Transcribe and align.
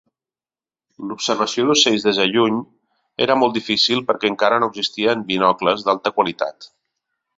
L'observació 1.09 1.65
d'ocells 1.67 2.07
des 2.07 2.21
de 2.21 2.25
lluny 2.31 2.57
era 3.27 3.37
molt 3.43 3.55
difícil 3.59 4.01
perquè 4.09 4.33
encara 4.33 4.61
no 4.65 4.71
existien 4.73 5.23
binocles 5.29 5.85
d'alta 5.91 6.15
qualitat. 6.17 6.73